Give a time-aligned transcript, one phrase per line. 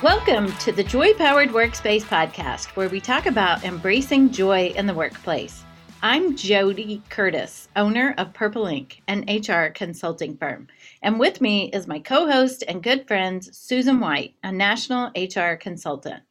[0.00, 4.94] Welcome to the Joy Powered Workspace podcast, where we talk about embracing joy in the
[4.94, 5.64] workplace.
[6.02, 10.68] I'm JoDee Curtis, owner of Purple Ink, an HR consulting firm.
[11.02, 15.56] And with me is my co host and good friend, Susan White, a national HR
[15.56, 16.22] consultant.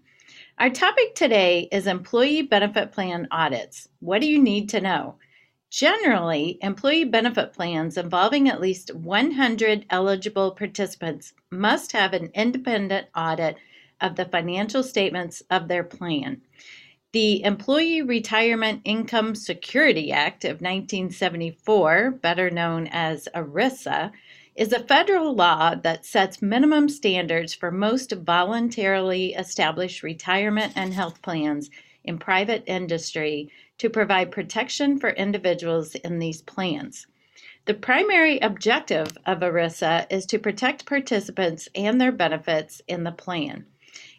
[0.60, 3.90] Our topic today is employee benefit plan audits.
[4.00, 5.16] What do you need to know?
[5.70, 13.58] Generally, employee benefit plans involving at least 100 eligible participants must have an independent audit
[14.00, 16.42] of the financial statements of their plan.
[17.12, 24.12] The Employee Retirement Income Security Act of 1974, better known as ERISA,
[24.56, 31.22] is a federal law that sets minimum standards for most voluntarily established retirement and health
[31.22, 31.70] plans
[32.08, 37.06] in private industry to provide protection for individuals in these plans.
[37.66, 43.66] The primary objective of ERISA is to protect participants and their benefits in the plan,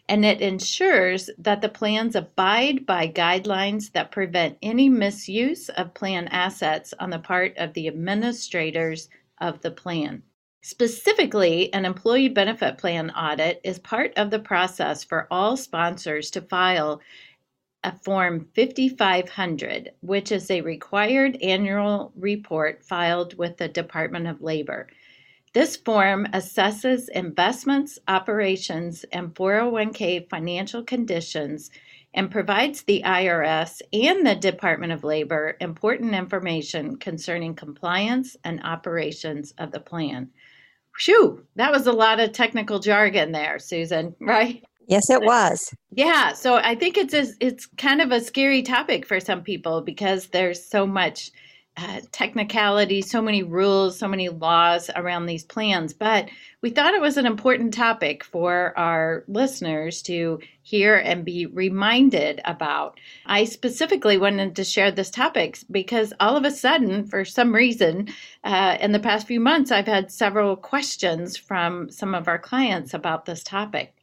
[0.07, 6.27] and it ensures that the plans abide by guidelines that prevent any misuse of plan
[6.27, 9.09] assets on the part of the administrators
[9.41, 10.21] of the plan.
[10.61, 16.41] Specifically, an employee benefit plan audit is part of the process for all sponsors to
[16.41, 16.99] file
[17.83, 24.87] a Form 5500, which is a required annual report filed with the Department of Labor.
[25.53, 31.71] This form assesses investments, operations, and 401k financial conditions
[32.13, 39.53] and provides the IRS and the Department of Labor important information concerning compliance and operations
[39.57, 40.29] of the plan.
[40.95, 44.63] Phew, that was a lot of technical jargon there, Susan, right?
[44.89, 45.71] Yes, it was.
[45.91, 49.81] Yeah, so I think it's a, it's kind of a scary topic for some people
[49.81, 51.29] because there's so much
[51.77, 55.93] uh, technicality, so many rules, so many laws around these plans.
[55.93, 56.27] But
[56.61, 62.41] we thought it was an important topic for our listeners to hear and be reminded
[62.43, 62.99] about.
[63.27, 68.07] I specifically wanted to share this topic because all of a sudden, for some reason,
[68.43, 72.95] uh, in the past few months, I've had several questions from some of our clients
[72.95, 73.93] about this topic.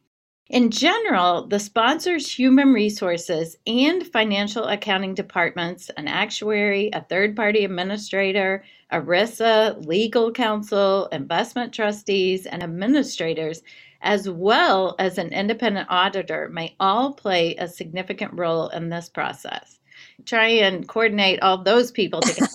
[0.49, 7.65] In general, the sponsor's human resources and financial accounting departments, an actuary, a third party
[7.65, 8.63] administrator,
[8.93, 13.61] ERISA, legal counsel, investment trustees, and administrators,
[14.01, 19.79] as well as an independent auditor, may all play a significant role in this process.
[20.25, 22.47] Try and coordinate all those people together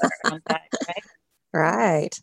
[0.49, 1.05] that, right?
[1.55, 2.19] Right.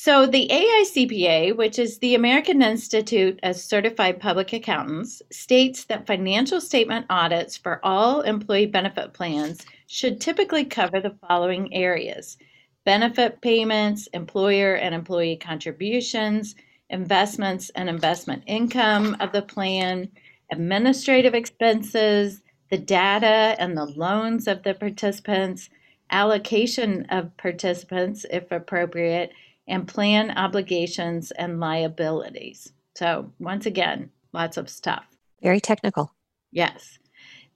[0.00, 6.60] So, the AICPA, which is the American Institute of Certified Public Accountants, states that financial
[6.60, 12.38] statement audits for all employee benefit plans should typically cover the following areas
[12.84, 16.54] benefit payments, employer and employee contributions,
[16.90, 20.08] investments and investment income of the plan,
[20.52, 25.70] administrative expenses, the data and the loans of the participants,
[26.12, 29.32] allocation of participants if appropriate
[29.68, 32.72] and plan obligations and liabilities.
[32.94, 35.04] So, once again, lots of stuff.
[35.42, 36.12] Very technical.
[36.50, 36.98] Yes.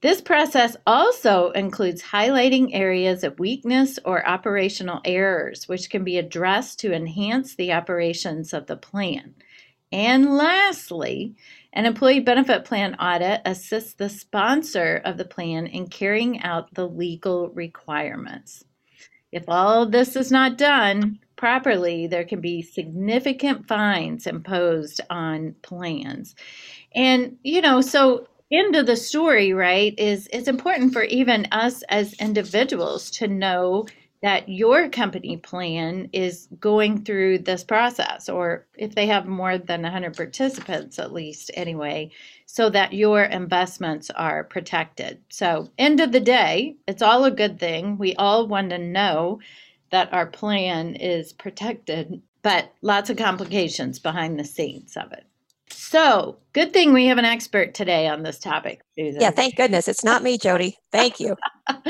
[0.03, 6.81] This process also includes highlighting areas of weakness or operational errors, which can be addressed
[6.81, 9.35] to enhance the operations of the plan.
[9.93, 11.37] And lastly,
[11.73, 16.89] an employee benefit plan audit assists the sponsor of the plan in carrying out the
[16.89, 18.65] legal requirements.
[19.31, 26.37] If all this is not done, properly, there can be significant fines imposed on plans.
[26.95, 31.83] And, you know, so end of the story, right, is it's important for even us
[31.89, 33.87] as individuals to know
[34.23, 39.83] that your company plan is going through this process, or if they have more than
[39.83, 42.09] 100 participants, at least anyway,
[42.47, 45.21] so that your investments are protected.
[45.29, 47.99] So, end of the day, it's all a good thing.
[47.99, 49.41] We all want to know
[49.93, 55.25] that our plan is protected, but lots of complications behind the scenes of it.
[55.71, 59.21] So, good thing we have an expert today on this topic, Susan.
[59.21, 59.89] Yeah, thank goodness.
[59.89, 60.75] It's not me, JoDee.
[60.91, 61.37] Thank you.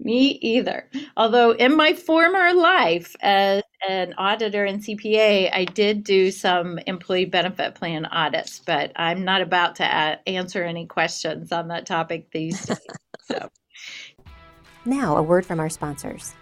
[0.00, 0.88] me either.
[1.16, 7.26] Although, in my former life as an auditor and CPA, I did do some employee
[7.26, 12.30] benefit plan audits, but I'm not about to a- answer any questions on that topic
[12.30, 12.78] these days.
[13.24, 13.48] So.
[14.84, 16.32] Now, a word from our sponsors.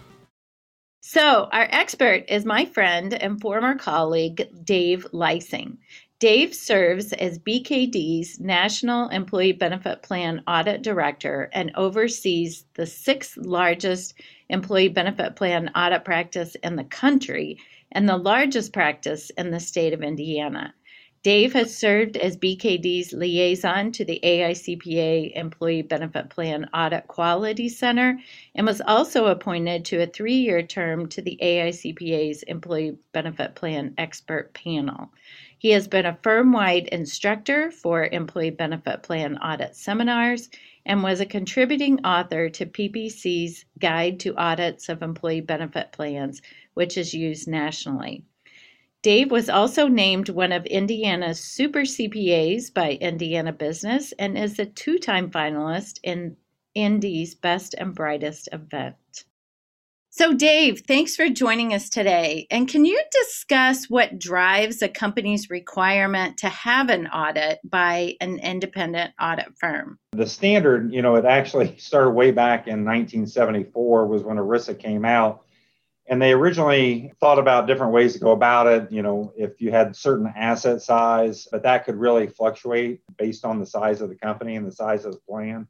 [1.01, 5.77] So, our expert is my friend and former colleague, Dave Leising.
[6.25, 14.15] Dave serves as BKD's National Employee Benefit Plan Audit Director and oversees the sixth largest
[14.49, 17.59] employee benefit plan audit practice in the country
[17.93, 20.73] and the largest practice in the state of Indiana.
[21.25, 28.19] Dave has served as BKD's liaison to the AICPA Employee Benefit Plan Audit Quality Center
[28.55, 33.93] and was also appointed to a three year term to the AICPA's Employee Benefit Plan
[33.99, 35.11] Expert Panel.
[35.59, 40.51] He has been a firm wide instructor for Employee Benefit Plan audit seminars
[40.85, 46.43] and was a contributing author to PPC's Guide to Audits of Employee Benefit Plans,
[46.75, 48.25] which is used nationally.
[49.03, 54.67] Dave was also named one of Indiana's super CPAs by Indiana Business and is a
[54.67, 56.37] two time finalist in
[56.75, 59.25] Indy's Best and Brightest event.
[60.17, 62.47] So, Dave, thanks for joining us today.
[62.49, 68.39] And can you discuss what drives a company's requirement to have an audit by an
[68.39, 69.99] independent audit firm?
[70.13, 75.05] The standard, you know, it actually started way back in 1974 was when ERISA came
[75.05, 75.43] out
[76.07, 79.71] and they originally thought about different ways to go about it you know if you
[79.71, 84.15] had certain asset size but that could really fluctuate based on the size of the
[84.15, 85.67] company and the size of the plan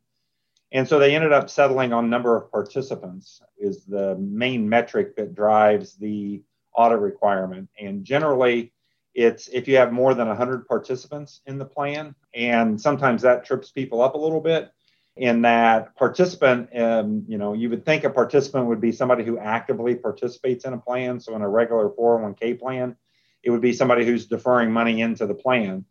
[0.75, 5.35] and so they ended up settling on number of participants is the main metric that
[5.35, 6.43] drives the
[6.76, 8.73] audit requirement and generally
[9.15, 13.71] it's if you have more than 100 participants in the plan and sometimes that trips
[13.71, 14.71] people up a little bit
[15.17, 19.38] in that participant, um, you know, you would think a participant would be somebody who
[19.38, 21.20] actively participates in a plan.
[21.20, 22.97] So in a regular 401k plan,
[23.43, 25.85] it would be somebody who's deferring money into the plan.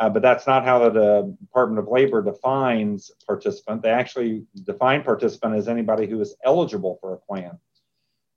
[0.00, 3.82] Uh, but that's not how the Department of Labor defines participant.
[3.82, 7.58] They actually define participant as anybody who is eligible for a plan.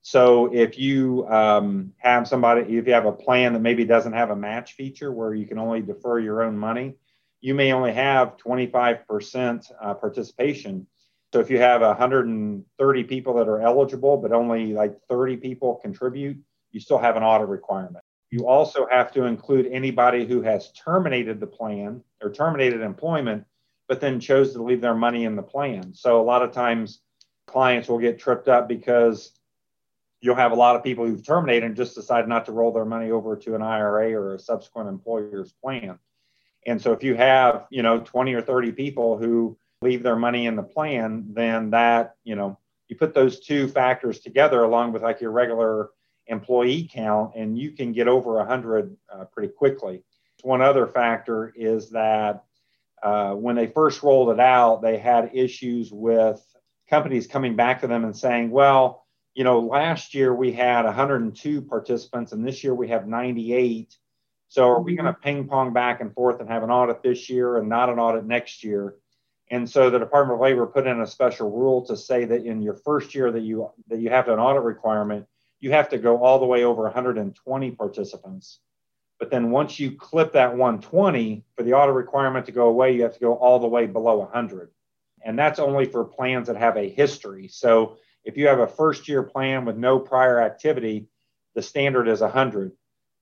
[0.01, 4.30] So if you um, have somebody, if you have a plan that maybe doesn't have
[4.30, 6.95] a match feature where you can only defer your own money,
[7.39, 10.86] you may only have 25% uh, participation.
[11.31, 16.38] So if you have 130 people that are eligible, but only like 30 people contribute,
[16.71, 18.02] you still have an audit requirement.
[18.33, 23.45] You also have to include anybody who has terminated the plan or terminated employment,
[23.88, 25.94] but then chose to leave their money in the plan.
[25.94, 27.01] So a lot of times
[27.45, 29.33] clients will get tripped up because
[30.19, 32.85] you'll have a lot of people who've terminated and just decide not to roll their
[32.85, 36.00] money over to an IRA or a subsequent employer's plan.
[36.65, 40.47] And so if you have, you know, 20 or 30 people who leave their money
[40.47, 42.57] in the plan, then that, you know,
[42.88, 45.91] you put those two factors together along with like your regular
[46.28, 50.04] employee count and you can get over 100 uh, pretty quickly.
[50.42, 52.44] One other factor is that
[53.02, 56.42] uh, when they first rolled it out, they had issues with
[56.90, 61.62] companies coming back to them and saying, well, you know, last year we had 102
[61.63, 63.98] participants and this year we have 98
[64.53, 67.27] so are we going to ping pong back and forth and have an audit this
[67.27, 68.94] year and not an audit next year?
[69.50, 72.62] And so the Department of Labor put in a special rule to say that in
[72.62, 75.25] your first year that you that you have an audit requirement,
[75.63, 78.60] you have to go all the way over 120 participants.
[79.17, 83.03] But then once you clip that 120 for the audit requirement to go away, you
[83.03, 84.72] have to go all the way below 100.
[85.24, 87.48] And that's only for plans that have a history.
[87.48, 91.08] So if you have a first year plan with no prior activity,
[91.55, 92.74] the standard is 100.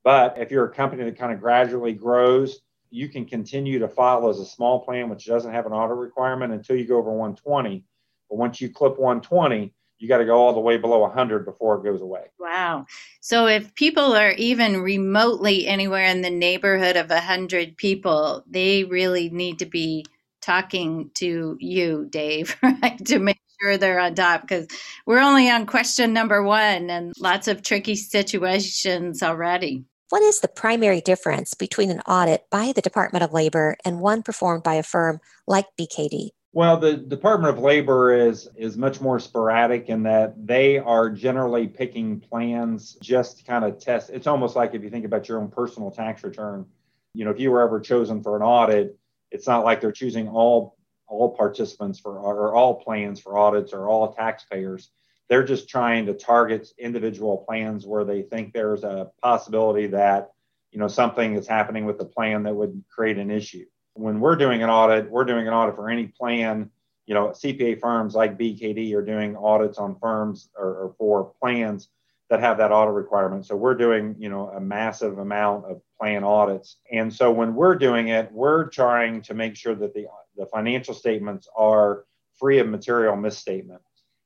[0.04, 4.28] But if you're a company that kind of gradually grows, you can continue to file
[4.30, 7.84] as a small plan, which doesn't have an audit requirement until you go over 120.
[8.32, 11.78] But once you clip 120, you got to go all the way below 100 before
[11.78, 12.24] it goes away.
[12.40, 12.88] Wow.
[13.22, 19.30] So if people are even remotely anywhere in the neighborhood of 100 people, they really
[19.30, 20.06] need to be
[20.42, 22.98] talking to you, Dave, right?
[23.06, 24.68] To make sure they're on top because
[25.06, 29.86] we're only on question number one and lots of tricky situations already.
[30.10, 34.24] What is the primary difference between an audit by the Department of Labor and one
[34.24, 36.32] performed by a firm like BKD?
[36.54, 41.68] Well, the Department of Labor is is much more sporadic in that they are generally
[41.68, 44.10] picking plans just to kind of test.
[44.10, 46.66] It's almost like if you think about your own personal tax return.
[47.14, 48.98] You know, if you were ever chosen for an audit,
[49.32, 50.76] it's not like they're choosing all
[51.08, 54.90] all participants for or all plans for audits or all taxpayers.
[55.30, 60.32] They're just trying to target individual plans where they think there's a possibility that
[60.72, 63.66] you know something is happening with the plan that would create an issue.
[64.02, 66.70] When we're doing an audit, we're doing an audit for any plan.
[67.06, 71.90] You know, CPA firms like BKD are doing audits on firms or, or for plans
[72.30, 73.46] that have that audit requirement.
[73.46, 76.78] So we're doing, you know, a massive amount of plan audits.
[76.92, 80.94] And so when we're doing it, we're trying to make sure that the, the financial
[80.94, 82.06] statements are
[82.40, 83.82] free of material misstatement.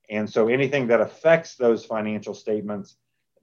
[0.10, 2.96] And so anything that affects those financial statements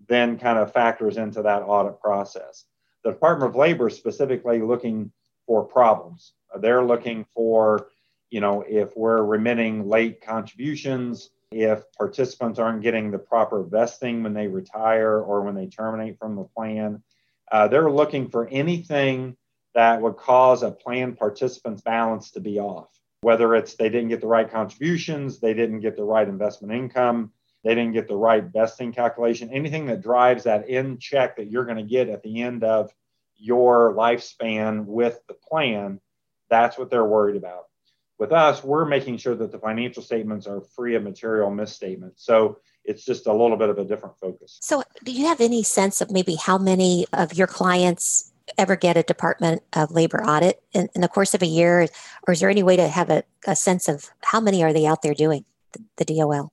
[0.08, 2.64] then kind of factors into that audit process.
[3.04, 5.12] The Department of Labor specifically looking
[5.46, 6.32] for problems.
[6.60, 7.88] They're looking for,
[8.30, 14.34] you know, if we're remitting late contributions, if participants aren't getting the proper vesting when
[14.34, 17.02] they retire or when they terminate from the plan.
[17.50, 19.36] Uh, they're looking for anything
[19.74, 22.88] that would cause a plan participant's balance to be off,
[23.20, 27.32] whether it's they didn't get the right contributions, they didn't get the right investment income,
[27.64, 31.64] they didn't get the right vesting calculation, anything that drives that in check that you're
[31.64, 32.92] going to get at the end of
[33.42, 36.00] your lifespan with the plan,
[36.48, 37.64] that's what they're worried about.
[38.18, 42.24] With us, we're making sure that the financial statements are free of material misstatements.
[42.24, 44.58] So it's just a little bit of a different focus.
[44.60, 48.96] So, do you have any sense of maybe how many of your clients ever get
[48.96, 51.88] a Department of Labor audit in, in the course of a year?
[52.26, 54.86] Or is there any way to have a, a sense of how many are they
[54.86, 56.52] out there doing the, the DOL?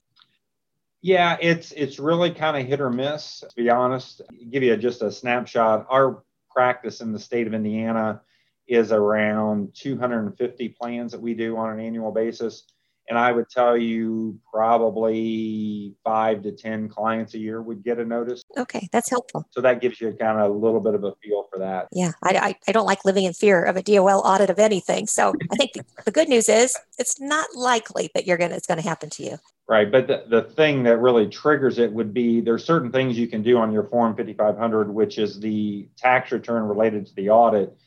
[1.02, 3.44] Yeah, it's it's really kind of hit or miss.
[3.48, 5.86] To be honest, give you just a snapshot.
[5.90, 8.22] Our practice in the state of Indiana
[8.68, 12.64] is around 250 plans that we do on an annual basis.
[13.10, 18.06] And I would tell you probably five to 10 clients a year would get a
[18.06, 18.44] notice.
[18.56, 19.48] Okay, that's helpful.
[19.50, 21.88] So that gives you kind of a little bit of a feel for that.
[21.92, 25.08] Yeah, I, I, I don't like living in fear of a DOL audit of anything.
[25.08, 28.68] So I think the, the good news is it's not likely that you're gonna it's
[28.68, 29.38] gonna happen to you.
[29.70, 33.28] Right, but the, the thing that really triggers it would be there's certain things you
[33.28, 37.78] can do on your Form 5500, which is the tax return related to the audit.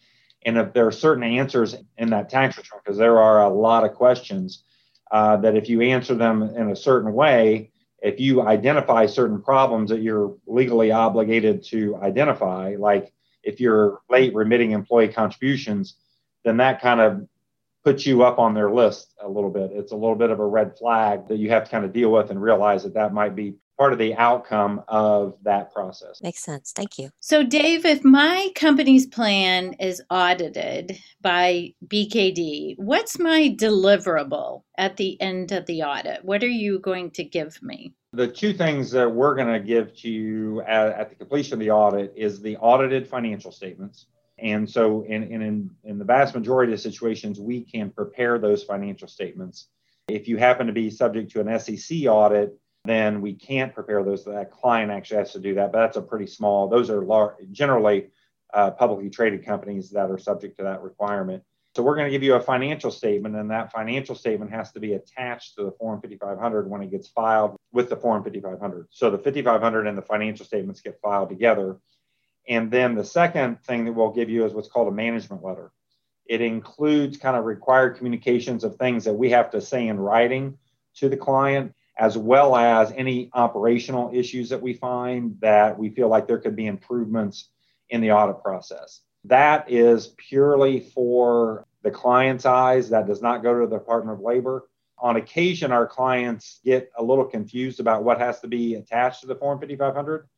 [0.47, 3.83] And if there are certain answers in that tax return, because there are a lot
[3.83, 4.63] of questions,
[5.11, 9.91] uh, that if you answer them in a certain way, if you identify certain problems
[9.91, 13.13] that you're legally obligated to identify, like
[13.43, 15.97] if you're late remitting employee contributions,
[16.45, 17.27] then that kind of
[17.85, 19.71] puts you up on their list a little bit.
[19.73, 22.13] It's a little bit of a red flag that you have to kind of deal
[22.13, 26.21] with and realize that that might be part of the outcome of that process.
[26.23, 26.73] Makes sense.
[26.73, 27.11] Thank you.
[27.21, 35.21] So, Dave, if my company's plan is audited by BKD, what's my deliverable at the
[35.21, 36.25] end of the audit?
[36.25, 37.93] What are you going to give me?
[38.13, 41.61] The two things that we're going to give to you at, at, the completion of
[41.61, 44.07] the audit is the audited financial statements.
[44.39, 49.09] And so, in, in, in the vast majority of situations, we can prepare those financial
[49.09, 49.69] statements.
[50.09, 54.25] If you happen to be subject to an SEC audit, then we can't prepare those.
[54.25, 56.69] That client actually has to do that, but that's a pretty small.
[56.69, 58.09] Those are generally
[58.53, 61.43] uh, publicly traded companies that are subject to that requirement.
[61.75, 64.81] So we're going to give you a financial statement, and that financial statement has to
[64.81, 68.89] be attached to the Form 5500 when it gets filed with the Form 5500.
[68.91, 71.79] So the 5500 and the financial statements get filed together.
[72.49, 75.71] And then the second thing that we'll give you is what's called a management letter.
[76.27, 80.59] It includes kind of required communications of things that we have to say in writing
[80.97, 86.09] to the client as well as any operational issues that we find that we feel
[86.09, 87.51] like there could be improvements
[87.91, 89.01] in the audit process.
[89.25, 92.89] That is purely for the client's eyes.
[92.89, 94.69] That does not go to the Department of Labor.
[94.99, 99.27] On occasion, our clients get a little confused about what has to be attached to
[99.27, 100.29] the Form 5500.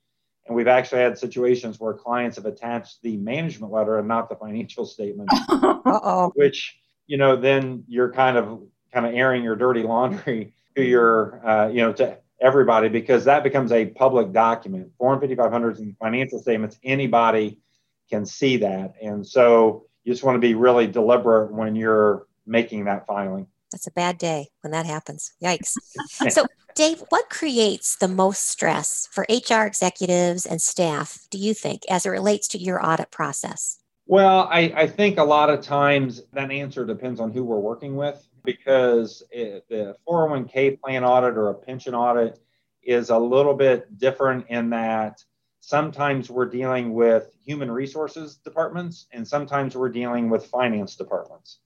[0.47, 4.37] And we've actually had situations where clients have attached the management letter and not the
[4.37, 5.31] financial statement,
[6.35, 11.47] which, you know, then you're kind of kind of airing your dirty laundry to your,
[11.47, 14.91] uh, you know, to everybody because that becomes a public document.
[14.99, 17.59] Form 5500s and financial statements, anybody
[18.11, 18.95] can see that.
[19.03, 23.47] And so you just want to be really deliberate when you're making that filing.
[23.75, 25.33] That's a bad day when that happens.
[25.43, 25.75] Yikes.
[26.31, 31.83] so, Dave, what creates the most stress for HR executives and staff, do you think,
[31.91, 33.81] as it relates to your audit process?
[34.07, 37.97] Well, I, I think a lot of times that answer depends on who we're working
[37.97, 42.39] with because it, the 401k plan audit or a pension audit
[42.81, 45.21] is a little bit different in that
[45.59, 51.59] sometimes we're dealing with human resources departments and sometimes we're dealing with finance departments.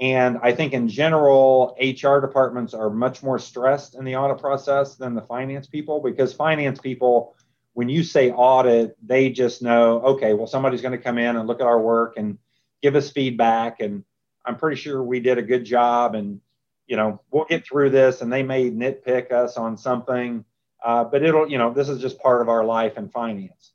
[0.00, 4.96] And I think in general, HR departments are much more stressed in the audit process
[4.96, 7.36] than the finance people because finance people,
[7.74, 11.46] when you say audit, they just know, okay, well, somebody's going to come in and
[11.46, 12.38] look at our work and
[12.82, 14.04] give us feedback and
[14.44, 16.40] I'm pretty sure we did a good job and
[16.86, 20.44] you know, we'll get through this and they may nitpick us on something,
[20.84, 23.72] uh, but it'll, you know, this is just part of our life in finance.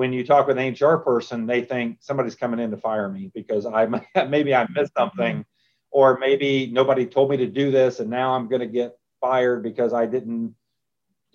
[0.00, 3.30] When you talk with an HR person, they think somebody's coming in to fire me
[3.34, 3.84] because I
[4.28, 4.98] maybe I missed mm-hmm.
[4.98, 5.44] something,
[5.90, 9.62] or maybe nobody told me to do this and now I'm going to get fired
[9.62, 10.54] because I didn't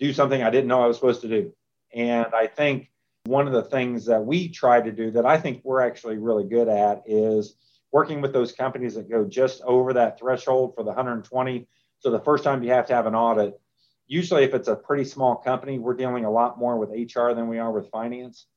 [0.00, 1.52] do something I didn't know I was supposed to do.
[1.94, 2.90] And I think
[3.26, 6.48] one of the things that we try to do that I think we're actually really
[6.48, 7.54] good at is
[7.92, 11.68] working with those companies that go just over that threshold for the 120.
[12.00, 13.60] So the first time you have to have an audit,
[14.08, 17.46] usually if it's a pretty small company, we're dealing a lot more with HR than
[17.46, 18.48] we are with finance.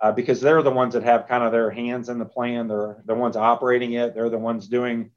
[0.00, 2.68] Uh, because they're the ones that have kind of their hands in the plan.
[2.68, 4.14] They're the ones operating it.
[4.14, 5.10] They're the ones doing,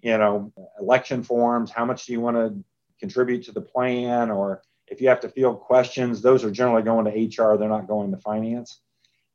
[0.00, 1.70] you know, election forms.
[1.70, 2.64] How much do you want to
[2.98, 4.30] contribute to the plan?
[4.30, 7.58] Or if you have to field questions, those are generally going to HR.
[7.58, 8.80] They're not going to finance.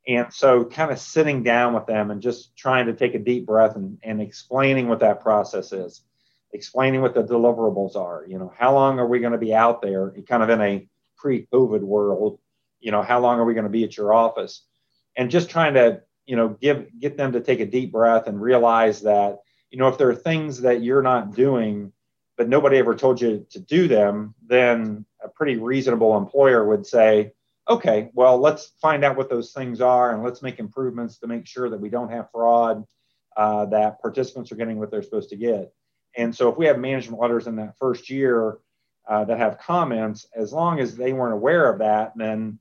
[0.08, 3.44] And so, kind of sitting down with them and just trying to take a deep
[3.44, 6.02] breath and, and explaining what that process is,
[6.52, 8.24] explaining what the deliverables are.
[8.26, 10.88] You know, how long are we going to be out there, kind of in a
[11.16, 12.38] pre COVID world?
[12.80, 14.62] You know, how long are we going to be at your office?
[15.18, 18.40] And just trying to, you know, give get them to take a deep breath and
[18.40, 21.92] realize that, you know, if there are things that you're not doing,
[22.38, 27.32] but nobody ever told you to do them, then a pretty reasonable employer would say,
[27.68, 31.46] okay, well, let's find out what those things are and let's make improvements to make
[31.46, 32.84] sure that we don't have fraud,
[33.36, 35.72] uh, that participants are getting what they're supposed to get.
[36.16, 38.58] And so if we have management letters in that first year
[39.08, 42.58] uh, that have comments, as long as they weren't aware of that, then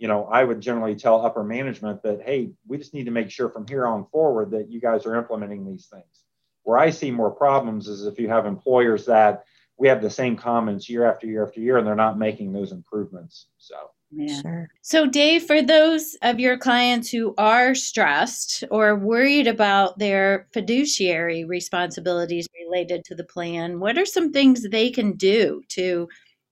[0.00, 3.30] you know, I would generally tell upper management that, hey, we just need to make
[3.30, 6.24] sure from here on forward that you guys are implementing these things.
[6.62, 9.44] Where I see more problems is if you have employers that
[9.76, 12.72] we have the same comments year after year after year and they're not making those
[12.72, 13.48] improvements.
[13.58, 13.76] So
[14.10, 14.40] yeah.
[14.40, 14.68] Sure.
[14.82, 21.44] So, Dave, for those of your clients who are stressed or worried about their fiduciary
[21.44, 26.08] responsibilities related to the plan, what are some things they can do to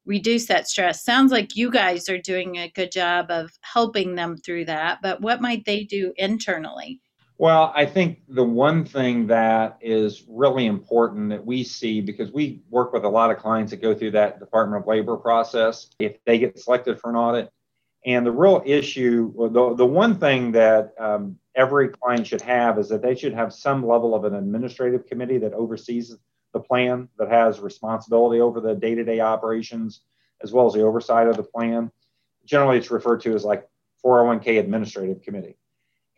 [0.09, 1.05] reduce that stress?
[1.05, 5.21] Sounds like you guys are doing a good job of helping them through that, but
[5.21, 7.01] what might they do internally?
[7.37, 12.63] Well, I think the one thing that is really important that we see because we
[12.69, 16.17] work with a lot of clients that go through that Department of Labor process if
[16.25, 17.53] they get selected for an audit.
[18.05, 22.89] And the real issue, the, the one thing that um, every client should have is
[22.89, 26.17] that they should have some level of an administrative committee that oversees
[26.59, 30.01] the plan, that has responsibility over the day to day operations
[30.43, 31.91] as well as the oversight of the plan.
[32.45, 33.69] Generally, it's referred to as like
[34.05, 35.57] 401k administrative committee.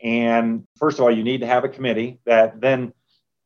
[0.02, 2.92] And first of all, you need to have a committee that then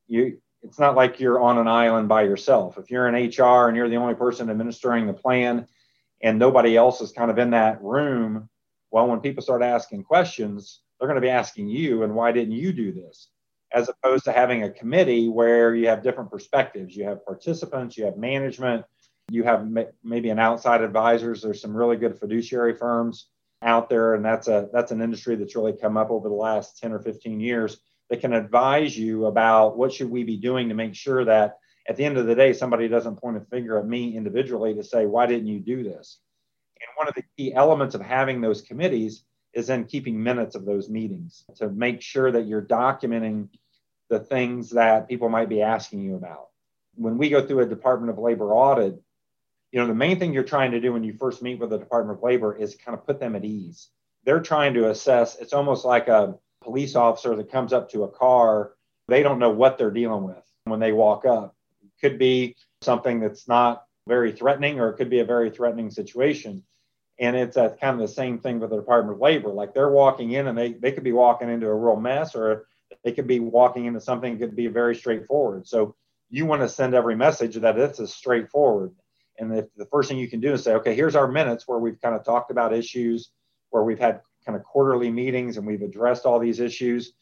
[0.07, 2.79] you, it's not like you're on an island by yourself.
[2.79, 5.67] If you're in HR and you're the only person administering the plan
[6.23, 8.49] and nobody else is kind of in that room,
[8.91, 12.55] well, when people start asking questions, they're going to be asking you, and why didn't
[12.55, 13.29] you do this?
[13.75, 16.97] As opposed to having a committee where you have different perspectives.
[16.97, 18.85] You have participants, you have management,
[19.31, 19.67] you have
[20.03, 21.43] maybe an outside advisors.
[21.43, 23.27] There's some really good fiduciary firms
[23.63, 26.79] out there, and that's a that's an industry that's really come up over the last
[26.79, 27.79] 10 or 15 years
[28.11, 31.59] that can advise you about what should we be doing to make sure that
[31.89, 34.85] at the end of the day somebody doesn't point a finger at me individually to
[34.85, 36.19] say why didn't you do this
[36.81, 40.65] and one of the key elements of having those committees is then keeping minutes of
[40.65, 43.49] those meetings to make sure that you're documenting
[44.11, 46.49] the things that people might be asking you about
[46.97, 49.03] when we go through a department of labor audit
[49.75, 51.79] you know, the main thing you're trying to do when you first meet with the
[51.79, 53.89] Department of Labor is kind of put them at ease.
[54.25, 58.09] They're trying to assess, it's almost like a police officer that comes up to a
[58.09, 58.75] car.
[59.09, 61.57] They don't know what they're dealing with when they walk up.
[61.83, 65.91] It could be something that's not very threatening, or it could be a very threatening
[65.91, 66.63] situation.
[67.19, 69.49] And it's kind of the same thing with the Department of Labor.
[69.49, 72.69] Like they're walking in and they, they could be walking into a real mess, or
[73.03, 75.67] they could be walking into something could be very straightforward.
[75.67, 75.97] So
[76.31, 78.95] you want to send every message that it's as straightforward
[79.39, 81.79] and if the first thing you can do is say, okay, here's our minutes where
[81.79, 83.31] we've kind of talked about issues,
[83.71, 87.13] where we've had kind of quarterly meetings and we've addressed all these issues,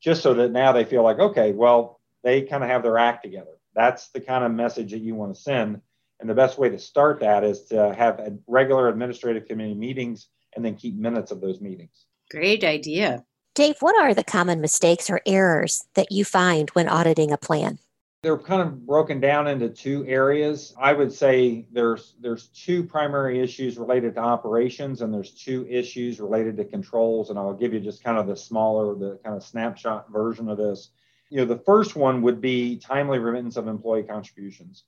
[0.00, 3.22] just so that now they feel like, okay, well, they kind of have their act
[3.22, 3.58] together.
[3.74, 5.80] That's the kind of message that you want to send.
[6.20, 10.64] And the best way to start that is to have regular administrative committee meetings and
[10.64, 12.06] then keep minutes of those meetings.
[12.30, 13.24] Great idea.
[13.58, 17.80] Dave, what are the common mistakes or errors that you find when auditing a plan?
[18.22, 20.72] They're kind of broken down into two areas.
[20.80, 26.20] I would say there's there's two primary issues related to operations and there's two issues
[26.20, 29.42] related to controls and I'll give you just kind of the smaller the kind of
[29.42, 30.90] snapshot version of this.
[31.28, 34.84] You know, the first one would be timely remittance of employee contributions.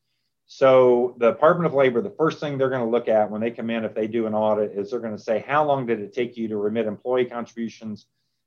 [0.46, 3.50] So the Department of Labor, the first thing they're going to look at when they
[3.50, 5.98] come in if they do an audit is they're going to say how long did
[5.98, 8.06] it take you to remit employee contributions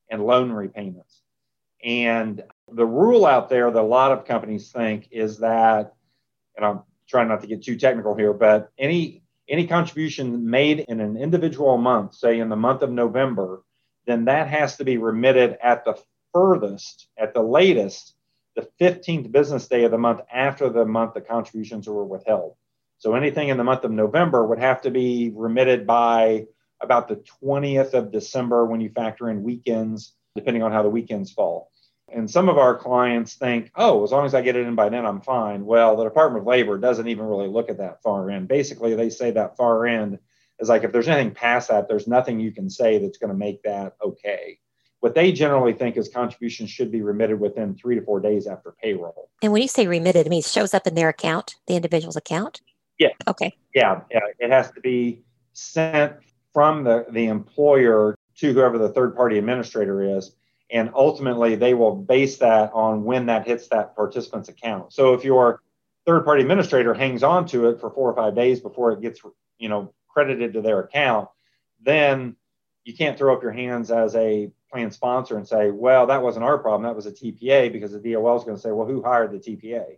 [0.09, 1.21] and loan repayments.
[1.83, 5.93] And the rule out there that a lot of companies think is that
[6.55, 11.01] and I'm trying not to get too technical here, but any any contribution made in
[11.01, 13.61] an individual month, say in the month of November,
[14.05, 15.99] then that has to be remitted at the
[16.33, 18.15] furthest, at the latest,
[18.55, 22.55] the 15th business day of the month after the month the contributions were withheld.
[22.99, 26.45] So anything in the month of November would have to be remitted by
[26.83, 31.31] about the 20th of December when you factor in weekends, depending on how the weekends
[31.31, 31.71] fall.
[32.11, 34.89] And some of our clients think, oh, as long as I get it in by
[34.89, 35.65] then, I'm fine.
[35.65, 38.47] Well, the Department of Labor doesn't even really look at that far end.
[38.47, 40.19] Basically, they say that far end
[40.59, 43.37] is like if there's anything past that, there's nothing you can say that's going to
[43.37, 44.59] make that okay.
[44.99, 48.73] What they generally think is contributions should be remitted within three to four days after
[48.81, 49.29] payroll.
[49.41, 52.61] And when you say remitted, it means shows up in their account, the individual's account?
[52.99, 53.09] Yeah.
[53.27, 53.53] Okay.
[53.73, 54.01] Yeah.
[54.11, 54.21] Yeah.
[54.39, 56.13] It has to be sent
[56.53, 60.35] from the, the employer to whoever the third party administrator is.
[60.71, 64.93] And ultimately, they will base that on when that hits that participant's account.
[64.93, 65.61] So if your
[66.05, 69.21] third party administrator hangs on to it for four or five days before it gets,
[69.57, 71.29] you know, credited to their account,
[71.81, 72.35] then
[72.83, 76.43] you can't throw up your hands as a plan sponsor and say, well, that wasn't
[76.43, 76.83] our problem.
[76.83, 79.37] That was a TPA because the DOL is going to say, well, who hired the
[79.37, 79.97] TPA?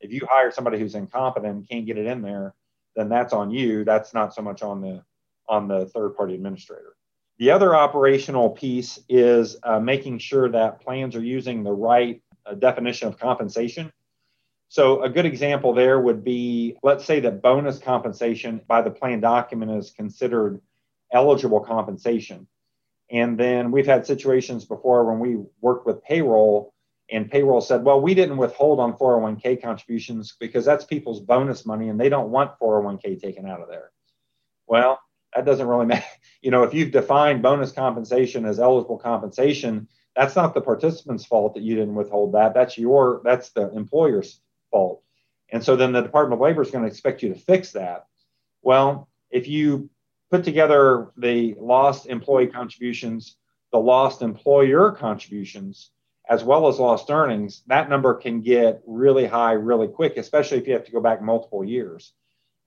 [0.00, 2.54] If you hire somebody who's incompetent and can't get it in there,
[2.96, 3.84] then that's on you.
[3.84, 5.02] That's not so much on the
[5.48, 6.94] on the third party administrator.
[7.38, 12.54] The other operational piece is uh, making sure that plans are using the right uh,
[12.54, 13.92] definition of compensation.
[14.68, 19.20] So, a good example there would be let's say that bonus compensation by the plan
[19.20, 20.60] document is considered
[21.12, 22.46] eligible compensation.
[23.10, 26.74] And then we've had situations before when we worked with payroll,
[27.10, 31.88] and payroll said, well, we didn't withhold on 401k contributions because that's people's bonus money
[31.88, 33.90] and they don't want 401k taken out of there.
[34.66, 34.98] Well,
[35.34, 36.04] that doesn't really matter.
[36.42, 41.54] You know, if you've defined bonus compensation as eligible compensation, that's not the participant's fault
[41.54, 42.52] that you didn't withhold that.
[42.52, 45.02] That's your, that's the employer's fault.
[45.50, 48.04] And so then the Department of Labor is going to expect you to fix that.
[48.60, 49.88] Well, if you
[50.30, 53.36] put together the lost employee contributions,
[53.72, 55.92] the lost employer contributions,
[56.28, 60.66] as well as lost earnings, that number can get really high really quick, especially if
[60.66, 62.12] you have to go back multiple years.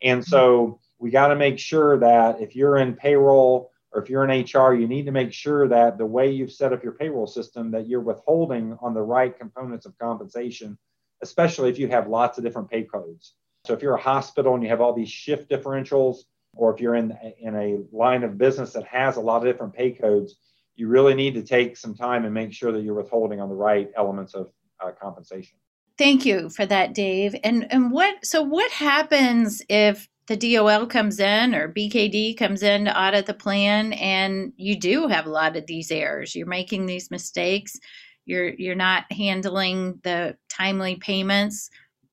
[0.02, 4.28] And so we got to make sure that if you're in payroll or if you're
[4.28, 7.28] in HR, you need to make sure that the way you've set up your payroll
[7.28, 10.78] system that you're withholding on the right components of compensation,
[11.22, 13.34] especially if you have lots of different pay codes.
[13.66, 16.20] So if you're a hospital and you have all these shift differentials,
[16.54, 19.74] or if you're in in a line of business that has a lot of different
[19.74, 20.36] pay codes,
[20.76, 23.56] you really need to take some time and make sure that you're withholding on the
[23.56, 24.52] right elements of
[24.84, 25.58] uh, compensation.
[25.98, 27.36] Thank you for that, Dave.
[27.44, 32.86] And and what so what happens if the DOL comes in or BKD comes in
[32.86, 36.36] to audit the plan and you do have a lot of these errors.
[36.36, 37.80] You're making these mistakes.
[38.26, 41.70] You're you're not handling the timely payments.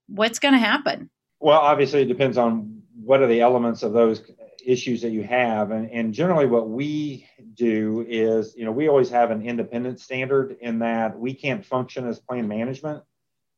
[0.07, 1.11] What's going to happen?
[1.41, 4.23] Well, obviously it depends on what are the elements of those
[4.65, 9.11] issues that you have and, and generally what we do is you know we always
[9.11, 13.03] have an independent standard in that we can't function as plan management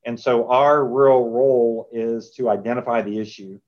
[0.04, 3.60] and so our real role is to identify the issue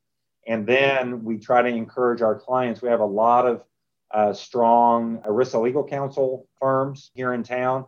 [0.48, 2.80] and then we try to encourage our clients.
[2.80, 3.62] We have a lot of
[4.10, 7.84] uh, strong ERISA legal counsel firms here in town,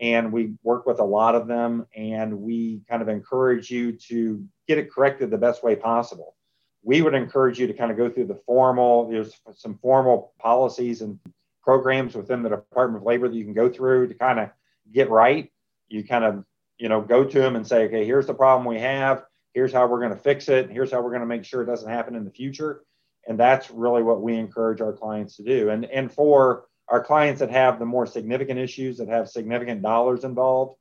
[0.00, 1.86] and we work with a lot of them.
[1.94, 6.34] And we kind of encourage you to get it corrected the best way possible.
[6.82, 11.02] We would encourage you to kind of go through the formal, there's some formal policies
[11.02, 11.18] and
[11.62, 14.48] programs within the Department of Labor that you can go through to kind of
[14.90, 15.52] get right.
[15.88, 16.44] You kind of,
[16.78, 19.86] you know, go to them and say, okay, here's the problem we have here's how
[19.86, 22.14] we're going to fix it here's how we're going to make sure it doesn't happen
[22.14, 22.82] in the future.
[23.26, 25.70] And that's really what we encourage our clients to do.
[25.70, 30.24] And and for our clients that have the more significant issues that have significant dollars
[30.24, 30.76] involved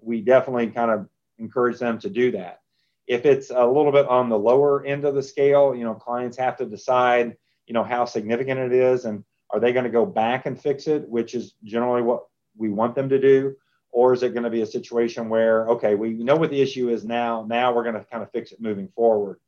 [0.00, 1.08] we definitely kind of
[1.38, 2.58] encourage them to do that.
[3.06, 6.36] If it's a little bit on the lower end of the scale you know clients
[6.38, 10.06] have to decide you know how significant it is and are they going to go
[10.06, 12.24] back and fix it which is generally what
[12.56, 13.56] we want them to do
[13.92, 16.88] or is it going to be a situation where okay we know what the issue
[16.88, 19.38] is now now we're going to kind of fix it moving forward.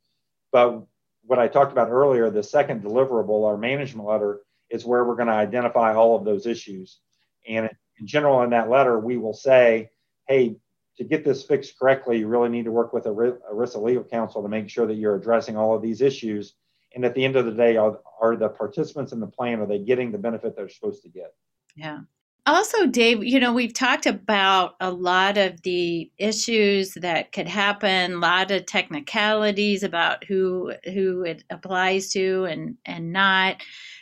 [0.51, 0.83] But
[1.25, 5.27] what i talked about earlier the second deliverable our management letter is where we're going
[5.27, 6.99] to identify all of those issues.
[7.47, 9.89] And in general in that letter we will say
[10.27, 10.55] hey
[10.97, 14.43] to get this fixed correctly you really need to work with a ERISA legal counsel
[14.43, 16.53] to make sure that you're addressing all of these issues.
[16.93, 19.65] And at the end of the day are, are the participants in the plan are
[19.65, 21.33] they getting the benefit they're supposed to get?
[21.75, 22.01] Yeah
[22.45, 28.13] also, Dave, you know, we've talked about a lot of the issues that could happen,
[28.13, 33.61] a lot of technicalities about who who it applies to and and not.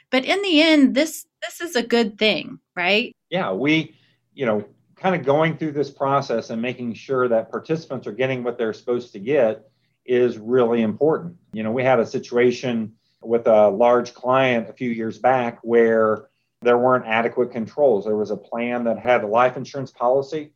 [0.09, 3.13] But in the end, this this is a good thing, right?
[3.29, 3.95] Yeah, we,
[4.33, 8.43] you know, kind of going through this process and making sure that participants are getting
[8.43, 9.69] what they're supposed to get
[10.05, 11.35] is really important.
[11.53, 16.29] You know, we had a situation with a large client a few years back where
[16.63, 18.05] there weren't adequate controls.
[18.05, 20.51] There was a plan that had a life insurance policy,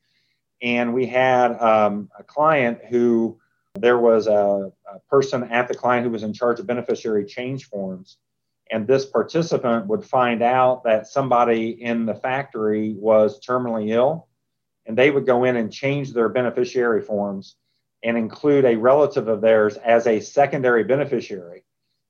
[0.62, 3.39] and we had um, a client who
[3.76, 7.65] there was a, a person at the client who was in charge of beneficiary change
[7.65, 8.17] forms.
[8.72, 14.28] And this participant would find out that somebody in the factory was terminally ill,
[14.86, 17.56] and they would go in and change their beneficiary forms
[18.04, 21.63] and include a relative of theirs as a secondary beneficiary.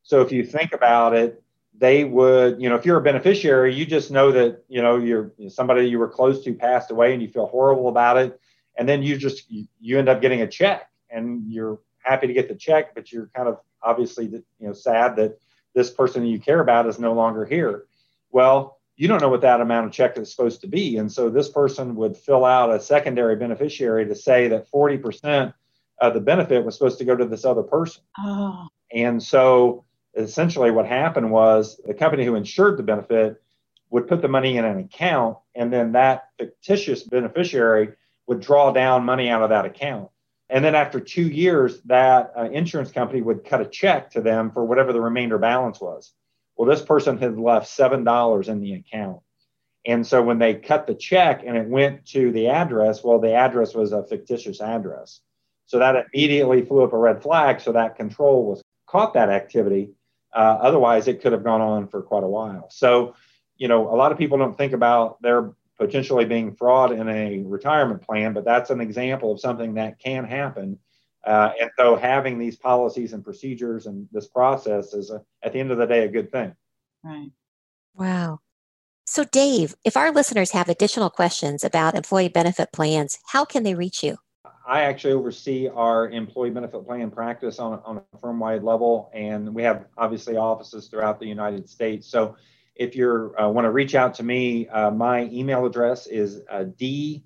[0.04, 1.44] So if you think about it,
[1.80, 5.32] they would, you know, if you're a beneficiary, you just know that, you know, you're
[5.50, 8.40] somebody you were close to passed away and you feel horrible about it.
[8.78, 12.48] And then you just, you end up getting a check and you're happy to get
[12.48, 15.38] the check, but you're kind of obviously, you know, sad that
[15.74, 17.86] this person you care about is no longer here.
[18.32, 20.98] Well, you don't know what that amount of check is supposed to be.
[20.98, 25.54] And so this person would fill out a secondary beneficiary to say that 40%
[26.02, 28.02] of the benefit was supposed to go to this other person.
[28.20, 28.68] Oh.
[28.92, 29.86] And so
[30.18, 33.42] essentially what happened was the company who insured the benefit
[33.90, 37.90] would put the money in an account and then that fictitious beneficiary
[38.28, 40.10] would draw down money out of that account.
[40.50, 44.52] And then after two years that uh, insurance company would cut a check to them
[44.52, 46.14] for whatever the remainder balance was.
[46.56, 49.22] Well this person had left seven dollars in the account.
[49.86, 53.34] And so when they cut the check and it went to the address well the
[53.34, 55.22] address was a fictitious address.
[55.68, 59.92] So that immediately flew up a red flag so that control was caught that activity
[60.34, 62.70] uh, otherwise, it could have gone on for quite a while.
[62.70, 63.16] So,
[63.58, 67.44] you know, a lot of people don't think about there potentially being fraud in a
[67.44, 70.80] retirement plan, but that's an example of something that can happen.
[71.26, 75.60] Uh, and so, having these policies and procedures and this process is, a, at the
[75.60, 76.56] end of the day, a good thing.
[77.04, 77.32] Right.
[77.96, 78.40] Wow.
[79.06, 83.74] So, Dave, if our listeners have additional questions about employee benefit plans, how can they
[83.74, 84.18] reach you?
[84.68, 89.56] I actually oversee our employee benefit plan practice on, on a firm wide level, and
[89.56, 92.06] we have obviously offices throughout the United States.
[92.06, 92.36] So
[92.76, 96.66] if you uh, want to reach out to me, uh, my email address is uh,
[96.66, 97.24] d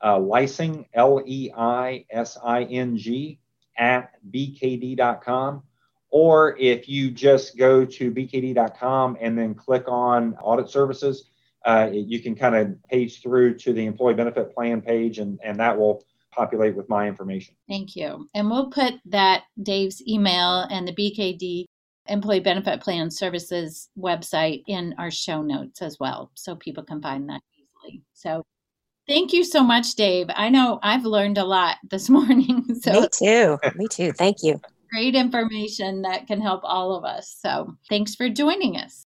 [0.00, 3.38] uh, Leising, L E I S I N G,
[3.78, 5.62] at bkd.com.
[6.10, 11.30] Or if you just go to bkd.com and then click on audit services,
[11.64, 15.60] uh, you can kind of page through to the employee benefit plan page, and, and
[15.60, 17.54] that will populate with my information.
[17.68, 18.26] Thank you.
[18.34, 21.66] And we'll put that Dave's email and the BKD
[22.06, 27.28] Employee Benefit Plan Services website in our show notes as well, so people can find
[27.28, 28.02] that easily.
[28.12, 28.42] So
[29.06, 30.26] thank you so much, Dave.
[30.34, 32.64] I know I've learned a lot this morning.
[32.80, 33.58] So Me too.
[33.76, 34.12] Me too.
[34.12, 34.60] Thank you.
[34.90, 37.34] Great information that can help all of us.
[37.40, 39.06] So thanks for joining us.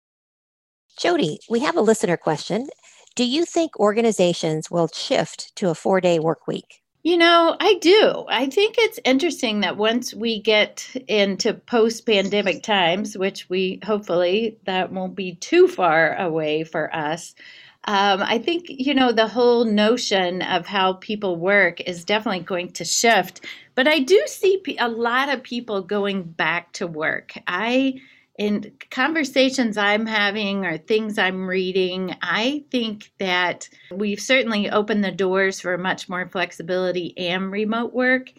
[0.98, 2.68] JoDee, we have a listener question.
[3.14, 6.82] Do you think organizations will shift to a four day work week?
[7.06, 8.24] You know, I do.
[8.28, 14.58] I think it's interesting that once we get into post pandemic times, which we hopefully
[14.64, 17.36] that won't be too far away for us.
[17.84, 22.72] Um, I think, you know, the whole notion of how people work is definitely going
[22.72, 23.44] to shift.
[23.76, 27.34] But I do see a lot of people going back to work.
[27.46, 28.00] I
[28.38, 35.12] in conversations I'm having or things I'm reading, I think that we've certainly opened the
[35.12, 38.30] doors for much more flexibility and remote work.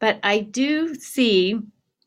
[0.00, 1.60] But I do see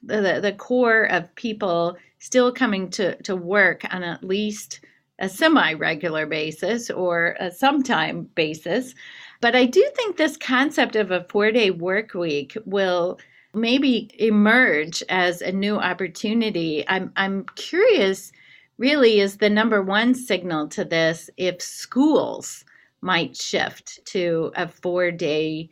[0.03, 4.81] the, the core of people still coming to, to work on at least
[5.19, 8.93] a semi regular basis or a sometime basis.
[9.39, 13.19] But I do think this concept of a four day work week will
[13.53, 16.85] maybe emerge as a new opportunity.
[16.87, 18.31] I'm I'm curious
[18.77, 22.63] really is the number one signal to this if schools
[23.01, 25.69] might shift to a 4-day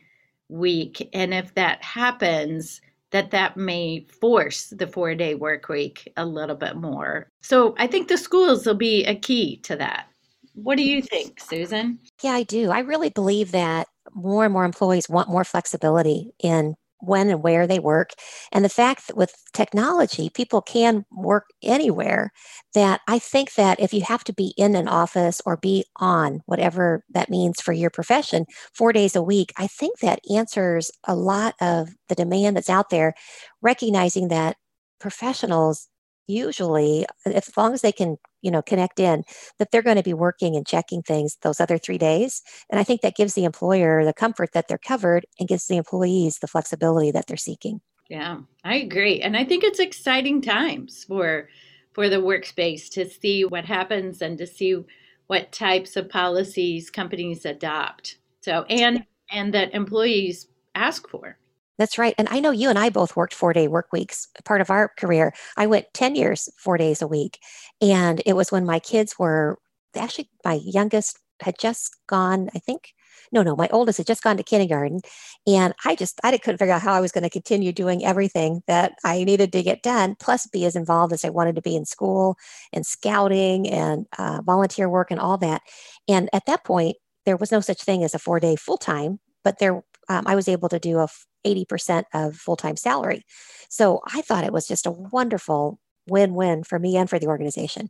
[0.49, 6.55] week and if that happens that that may force the 4-day work week a little
[6.55, 7.29] bit more.
[7.41, 10.07] So I think the schools will be a key to that.
[10.53, 11.99] What do you think, Susan?
[12.23, 12.71] Yeah, I do.
[12.71, 17.67] I really believe that more and more employees want more flexibility in when and where
[17.67, 18.11] they work.
[18.51, 22.31] And the fact that with technology, people can work anywhere,
[22.73, 26.41] that I think that if you have to be in an office or be on,
[26.45, 31.15] whatever that means for your profession, four days a week, I think that answers a
[31.15, 33.13] lot of the demand that's out there,
[33.61, 34.57] recognizing that
[34.99, 35.87] professionals
[36.27, 39.23] usually as long as they can you know connect in
[39.57, 42.41] that they're going to be working and checking things those other three days.
[42.69, 45.77] And i think that gives the employer the comfort that they're covered and gives the
[45.77, 47.81] employees the flexibility that they're seeking.
[48.09, 49.21] Yeah i agree.
[49.21, 51.49] And i think it's exciting times for
[51.93, 54.83] for the workspace to see what happens and to see
[55.27, 58.17] what types of policies companies adopt.
[58.41, 61.37] So and and that employees ask for
[61.77, 62.15] That's right.
[62.17, 64.89] And I know you and I both worked four day work weeks, part of our
[64.97, 65.33] career.
[65.57, 67.39] I went 10 years, four days a week.
[67.81, 69.57] And it was when my kids were
[69.95, 72.93] actually, my youngest had just gone, I think,
[73.31, 75.01] no, no, my oldest had just gone to kindergarten.
[75.45, 78.61] And I just, I couldn't figure out how I was going to continue doing everything
[78.67, 81.75] that I needed to get done, plus be as involved as I wanted to be
[81.75, 82.37] in school
[82.71, 85.61] and scouting and uh, volunteer work and all that.
[86.07, 89.19] And at that point, there was no such thing as a four day full time,
[89.43, 91.07] but there, um, I was able to do a
[91.45, 93.23] 80% of full time salary.
[93.69, 97.27] So I thought it was just a wonderful win win for me and for the
[97.27, 97.89] organization.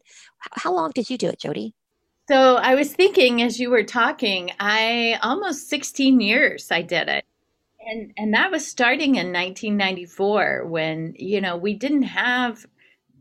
[0.54, 1.74] How long did you do it, JoDee?
[2.28, 7.26] So I was thinking as you were talking, I almost 16 years I did it.
[7.88, 12.66] And and that was starting in 1994 when, you know, we didn't have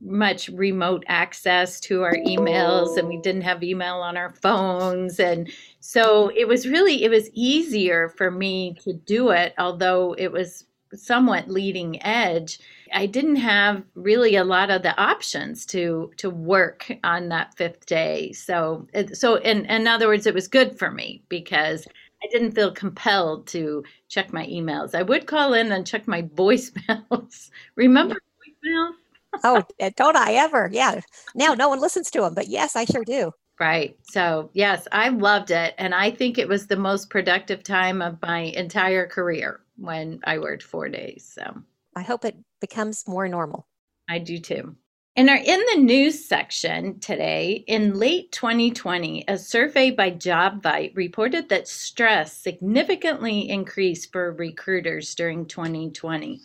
[0.04, 5.18] much remote access to our emails and we didn't have email on our phones.
[5.18, 10.30] And so it was really it was easier for me to do it although it
[10.30, 12.58] was somewhat leading edge.
[12.92, 17.86] I didn't have really a lot of the options to to work on that fifth
[17.86, 18.32] day.
[18.32, 21.86] So so in, in other words it was good for me because
[22.22, 24.94] i didn't feel compelled to check my emails.
[24.94, 27.50] I would call in and check my voicemails.
[27.76, 28.94] Remember voicemails
[29.42, 30.68] oh, eh, don't I ever?
[30.72, 31.00] Yeah.
[31.34, 33.32] Now no one listens to them, but yes, I sure do.
[33.60, 33.96] Right.
[34.02, 35.74] So, yes, I loved it.
[35.78, 40.38] And I think it was the most productive time of my entire career when I
[40.38, 41.30] worked four days.
[41.34, 41.62] So,
[41.94, 43.68] I hope it becomes more normal.
[44.08, 44.74] I do too.
[45.16, 51.48] And are in the news section today, in late 2020, a survey by JobVite reported
[51.50, 56.40] that stress significantly increased for recruiters during 2020.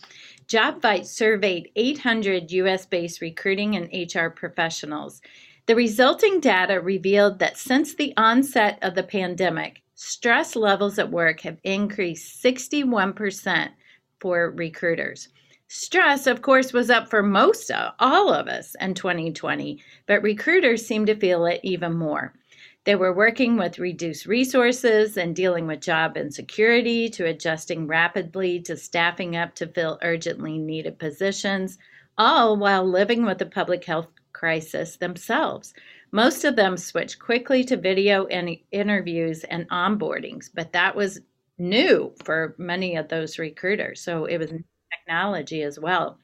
[0.50, 5.22] JobVite surveyed 800 US based recruiting and HR professionals.
[5.68, 11.42] The resulting data revealed that since the onset of the pandemic, stress levels at work
[11.42, 13.70] have increased 61%
[14.20, 15.30] for recruiters.
[15.68, 20.84] Stress, of course, was up for most of all of us in 2020, but recruiters
[20.84, 22.34] seem to feel it even more.
[22.90, 28.76] They were working with reduced resources and dealing with job insecurity to adjusting rapidly to
[28.76, 31.78] staffing up to fill urgently needed positions,
[32.18, 35.76] all while living with the public health crisis themselves.
[36.12, 41.22] Most of them switched quickly to video and interviews and onboardings, but that was
[41.60, 44.02] new for many of those recruiters.
[44.02, 44.52] So it was
[44.92, 46.18] technology as well.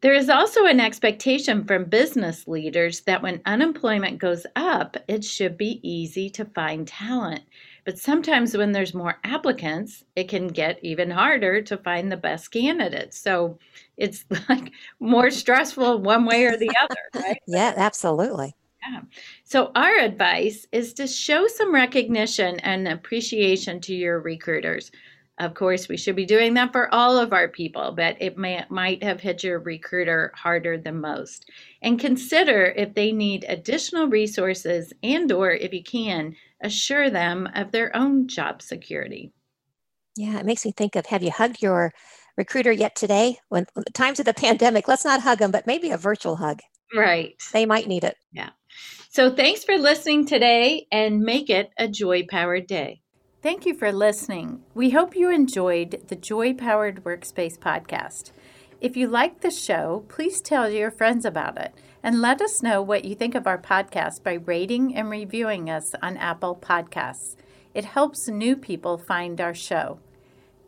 [0.00, 5.58] There is also an expectation from business leaders that when unemployment goes up, it should
[5.58, 7.42] be easy to find talent.
[7.84, 12.52] But sometimes when there's more applicants, it can get even harder to find the best
[12.52, 13.18] candidates.
[13.18, 13.58] So
[13.96, 17.38] it's like more stressful one way or the other, right?
[17.48, 18.54] yeah, absolutely.
[18.86, 19.00] Yeah.
[19.42, 24.92] So, our advice is to show some recognition and appreciation to your recruiters.
[25.38, 28.64] Of course, we should be doing that for all of our people, but it may,
[28.68, 31.48] might have hit your recruiter harder than most.
[31.80, 37.70] And consider if they need additional resources and or if you can, assure them of
[37.70, 39.32] their own job security.
[40.16, 41.92] Yeah, it makes me think of have you hugged your
[42.36, 43.38] recruiter yet today?
[43.48, 46.58] When times of the pandemic, let's not hug them, but maybe a virtual hug.
[46.92, 47.40] Right.
[47.52, 48.16] They might need it.
[48.32, 48.50] Yeah.
[49.10, 53.02] So thanks for listening today and make it a joy powered day.
[53.40, 54.64] Thank you for listening.
[54.74, 58.32] We hope you enjoyed the Joy Powered Workspace podcast.
[58.80, 61.72] If you like the show, please tell your friends about it
[62.02, 65.94] and let us know what you think of our podcast by rating and reviewing us
[66.02, 67.36] on Apple Podcasts.
[67.74, 70.00] It helps new people find our show.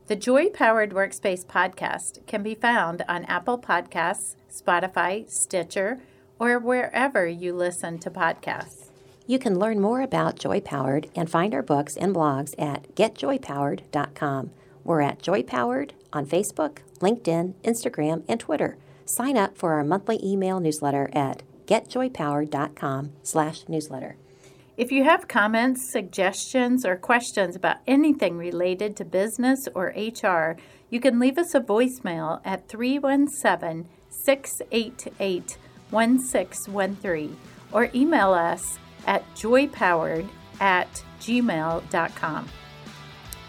[0.07, 5.99] The Joy Powered Workspace podcast can be found on Apple Podcasts, Spotify, Stitcher,
[6.39, 8.90] or wherever you listen to podcasts.
[9.31, 14.51] You can learn more about Joy Powered and find our books and blogs at getjoypowered.com.
[14.83, 18.77] We're at Joy Powered on Facebook, LinkedIn, Instagram, and Twitter.
[19.05, 24.17] Sign up for our monthly email newsletter at getjoypowered.com/newsletter.
[24.77, 30.57] If you have comments, suggestions, or questions about anything related to business or HR,
[30.89, 35.57] you can leave us a voicemail at 317 688
[35.93, 37.37] 1613
[37.71, 40.29] or email us at joypowered
[40.61, 42.49] at gmail.com.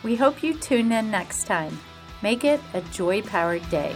[0.04, 1.80] We hope you tune in next time.
[2.22, 3.96] Make it a joy powered day.